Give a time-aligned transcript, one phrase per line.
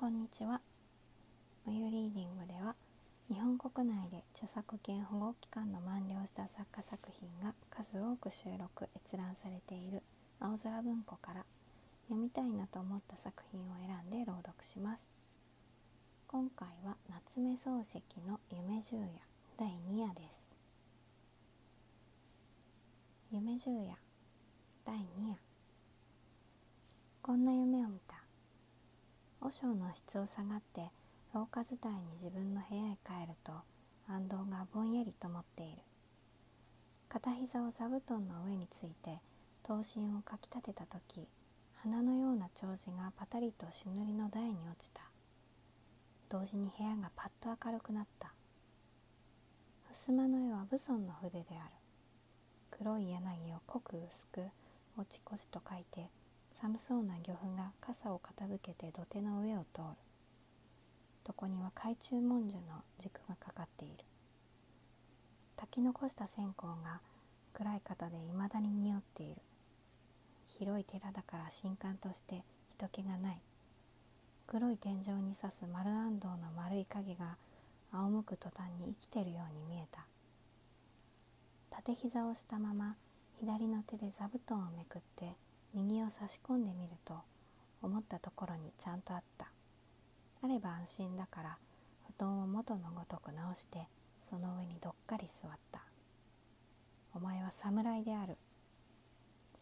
[0.00, 0.62] こんにちは。
[1.66, 2.74] まゆリーディングでは
[3.28, 10.02] 日本国内で著作権保護期間の満了した作家作品が数多く収録閲覧されている
[10.40, 11.44] 青空文庫から
[12.08, 15.02] 読みたいなと思った作品を選んで朗読します。
[16.28, 19.06] 今回は夏目漱石の夢十夜
[19.58, 20.22] 第2夜で
[23.30, 23.34] す。
[23.34, 23.98] 夢十夜
[24.86, 25.36] 第2夜
[27.20, 28.19] こんな夢を見た
[29.40, 30.90] 和尚の質を下がって
[31.34, 33.52] 廊下伝いに自分の部屋へ帰ると
[34.06, 35.78] 安藤がぼんやりと持っている。
[37.08, 39.18] 片膝を座布団の上について
[39.62, 41.26] 刀身をかきたてた時
[41.82, 45.00] 花のような長子がパタリと朱塗りの台に落ちた。
[46.28, 48.32] 同時に部屋がパッと明るくなった。
[49.90, 51.72] 襖の絵は武尊の筆である。
[52.70, 54.42] 黒い柳を濃く薄く
[54.98, 56.10] 落ちこしと書いて
[56.60, 59.84] 寒そうな漁夫が傘を傾けて土手の上を通る。
[61.26, 64.04] 床には懐中文殊の軸がかかっている。
[65.56, 67.00] 炊き残した線香が
[67.54, 69.40] 暗い肩でいまだに匂っている。
[70.58, 72.42] 広い寺だから新館として
[72.76, 73.40] 人気がない。
[74.46, 77.38] 黒い天井に刺す丸安藤の丸い影が
[77.90, 80.04] 仰向く途端に生きてるように見えた。
[81.70, 82.96] 縦膝をしたまま
[83.40, 85.32] 左の手で座布団をめくって
[85.74, 87.14] 右を差し込んでみると
[87.82, 89.50] 思ったところにちゃんとあった。
[90.42, 91.58] あれば安心だから
[92.16, 93.86] 布団を元のごとく直して
[94.28, 95.82] その上にどっかり座った。
[97.14, 98.36] お前は侍である。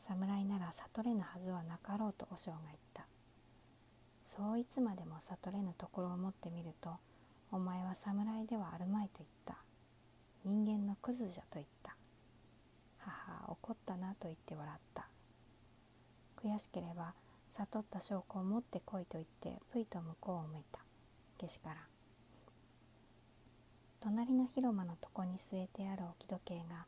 [0.06, 3.06] 侍なら悟れぬはずはなかろうと和尚が言った。
[4.24, 6.96] そういつまでも悟れぬところを持ってみると
[7.50, 9.56] お前は侍ではあるまいと言った。
[10.44, 11.96] 人間のクズじゃと言った。
[12.98, 15.07] 母怒ったなと言って笑った。
[16.42, 17.14] 悔しければ
[17.56, 20.80] 悟った証拠を持ってこいと言ってぷいと向こうを向いた。
[21.38, 21.76] けしから
[24.00, 26.86] 隣の広間の床に据えてある置き時計が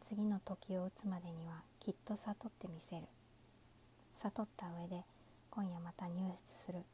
[0.00, 3.02] 次の時を打つまでにはきっと悟ってみせる。
[4.16, 5.02] 悟った上で
[5.50, 6.84] 今夜また入室する。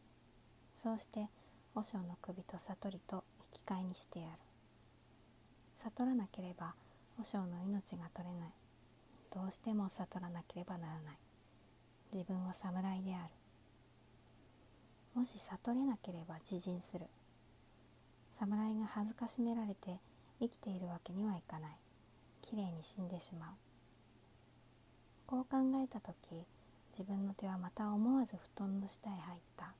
[0.82, 1.28] そうして
[1.74, 3.22] 和尚の首と悟りと
[3.54, 4.32] 引き換えにしてやる。
[5.78, 6.74] 悟らなければ
[7.18, 8.52] 和尚の命が取れない。
[9.30, 11.18] どうしても悟らなければならない。
[12.12, 13.30] 自分は侍である。
[15.14, 17.06] もし悟れなければ自陣する。
[18.38, 19.98] 侍が恥ずかしめられて
[20.40, 21.70] 生きているわけにはいかない。
[22.42, 23.50] きれいに死んでしまう。
[25.26, 26.14] こう考えた時
[26.90, 29.72] 自分の手はまた思わず布団の下へ入った。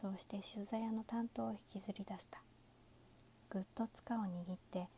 [0.00, 2.40] そうして取材屋の担当を引きずり出した。
[3.50, 4.88] ぐっと塚を握って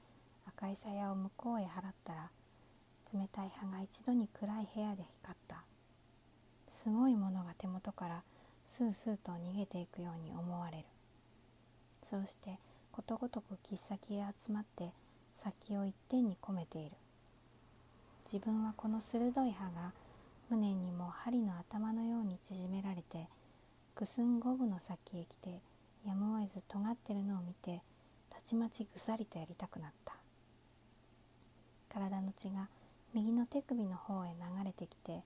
[0.46, 2.30] 赤い鞘を向こうへ払ったら
[3.12, 5.43] 冷たい葉が一度に暗い部屋で光った。
[6.84, 8.22] すごいものが手元から
[8.76, 10.84] スースーと逃げていくように思われる。
[12.10, 12.58] そうして
[12.92, 14.90] ことごとく切っ先へ集まって
[15.42, 16.90] 先を一点に込めている。
[18.30, 19.92] 自分はこの鋭い刃が
[20.50, 23.28] 船にも針の頭のように縮められて
[23.94, 25.60] くすん五分の先へ来て
[26.06, 27.80] やむを得ず尖ってるのを見て
[28.28, 30.12] たちまちぐさりとやりたくなった。
[31.88, 32.68] 体の血が
[33.14, 35.22] 右の手首の方へ流れてきて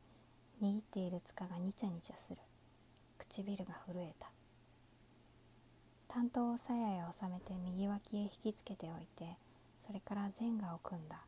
[0.60, 2.36] 握っている塚がニチャニチャする。
[3.19, 4.28] 唇が震えた。
[6.08, 9.36] 担当を鞘へ収めて右脇へ引きつけておいて
[9.86, 11.20] それから前画を組んだ。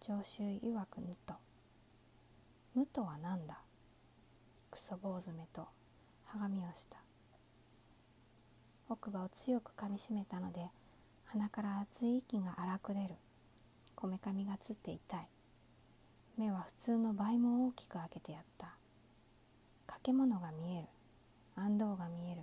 [0.00, 1.34] 上州曰く無と。
[2.74, 3.58] 無とは何だ？
[4.70, 5.66] クソ坊主めと。
[6.30, 6.98] 鏡をした。
[8.88, 10.68] 奥歯を強く噛みしめたので
[11.24, 13.14] 鼻から熱い息が荒く出る。
[13.96, 15.26] こめかみがつって痛い。
[16.36, 18.74] 目は普通の倍も大きく開けてやった。
[19.86, 20.88] 掛物が見える。
[21.54, 22.42] 安藤が見える。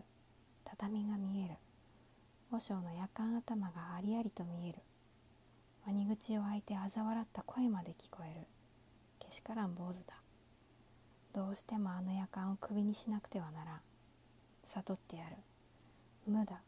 [0.64, 1.56] 畳が見える。
[2.52, 4.80] 和尚の夜間頭がありありと見える。
[5.86, 8.48] ワニ口を開いて嘲笑った声まで聞こえる。
[9.20, 10.14] けしからん坊主だ。
[11.34, 13.80] どうしてもあの夜間を首にしなくてはならん。
[14.68, 15.36] 悟ってやる。
[16.26, 16.62] 無だ。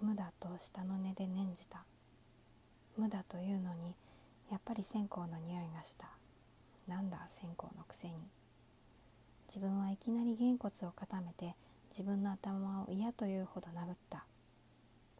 [0.00, 1.84] 無だと下の根で念じた。
[2.96, 3.96] 無だというのに
[4.50, 6.17] やっぱり線香の匂いがした。
[6.88, 8.14] なんだ線香のくせに。
[9.46, 11.54] 自分はいきなりげんこつを固めて
[11.90, 14.24] 自分の頭を嫌というほど殴った。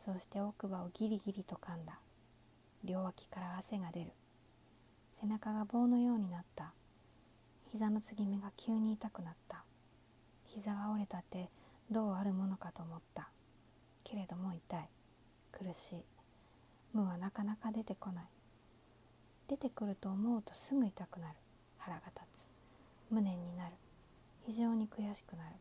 [0.02, 1.98] そうして奥歯をギリギリと噛んだ。
[2.84, 4.12] 両脇から汗が出る。
[5.20, 6.72] 背中が棒のようになった。
[7.70, 9.64] 膝の継ぎ目が急に痛くなった。
[10.46, 11.50] 膝が折れたって
[11.90, 13.28] どうあるものかと思った。
[14.04, 14.88] けれども痛い。
[15.52, 16.04] 苦しい。
[16.94, 18.24] 無はなかなか出てこない。
[19.48, 21.34] 出てくると思うとすぐ痛くなる。
[21.88, 22.46] 腹が立つ。
[23.11, 23.73] 無念になる。
[24.46, 25.56] 非常に悔しくなる。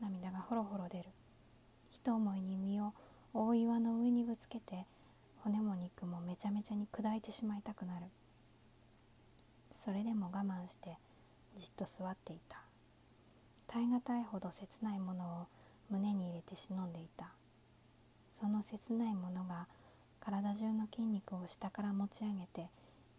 [0.00, 1.04] 涙がほろほろ出る。
[1.90, 2.92] 一思いに身を
[3.32, 4.86] 大岩の上にぶつけて
[5.42, 8.06] 骨も肉もめちゃめちゃに砕いてしまいたくなる。
[9.74, 10.98] それでも我慢して
[11.56, 12.60] じっと座っていた。
[13.66, 15.46] 耐え難いほど切ないものを
[15.90, 17.30] 胸に入れて忍んでいた。
[18.38, 19.66] その切ないものが
[20.20, 22.68] 体中の筋肉を下から持ち上げて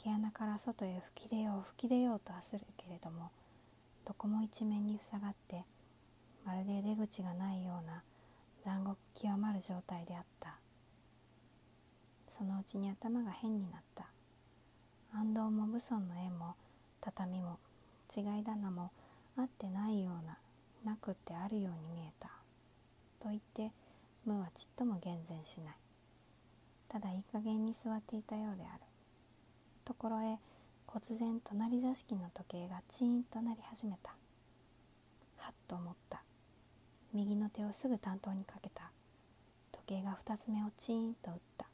[0.03, 3.29] 毛穴から外へ吹き出よう吹き出ようと焦るけれども
[4.05, 5.63] どこも一面に塞がって
[6.45, 8.01] まるで出口がないような
[8.65, 10.55] 残酷極まる状態であった。
[12.27, 14.05] そのうちに頭が変になった。
[15.13, 16.55] 安藤も武尊の絵も
[16.99, 17.59] 畳も
[18.15, 18.91] 違い棚も
[19.37, 20.37] あってないような
[20.83, 22.29] なくってあるように見えた。
[23.19, 23.71] と言って
[24.25, 25.75] 無はちっとも厳然しない。
[26.87, 28.90] ただいい加減に座っていたようである。
[29.83, 30.37] ところへ
[30.87, 34.11] 忽然隣座敷の時計がチーンとなり始めた。
[35.37, 36.21] はっと思った。
[37.13, 38.91] 右の手をすぐ担当にかけた。
[39.71, 41.70] 時計が二つ目をチーンと打った。